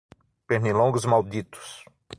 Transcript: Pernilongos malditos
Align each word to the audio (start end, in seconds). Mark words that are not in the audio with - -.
Pernilongos 0.47 1.05
malditos 1.05 1.85